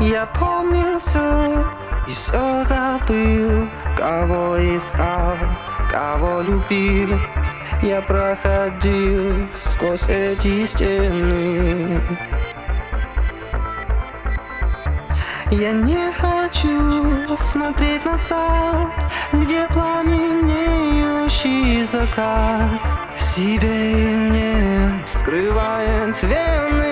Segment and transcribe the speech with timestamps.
[0.00, 1.64] Я помню все
[2.06, 5.36] и все забыл Кого искал,
[5.90, 7.20] кого любил.
[7.82, 12.00] Я проходил сквозь эти стены.
[15.50, 18.92] Я не хочу смотреть назад
[19.32, 22.70] Где пламенеющий закат.
[23.16, 26.87] Себе и мне вскрывает вены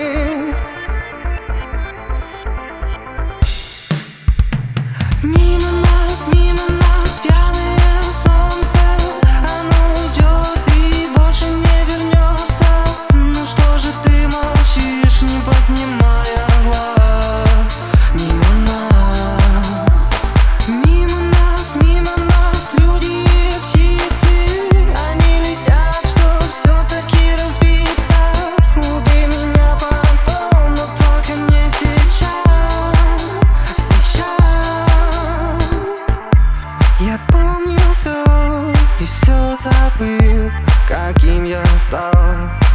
[40.89, 42.13] Каким я стал,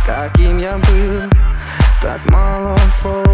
[0.05, 1.21] каким я был.
[2.01, 3.25] Так мало слов,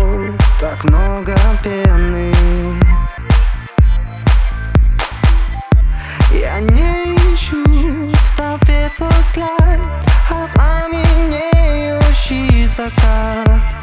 [0.59, 2.33] так много пены.
[6.31, 7.63] Я не ищу
[8.13, 9.79] в толпе твой взгляд
[10.29, 13.76] А пламенеющий закат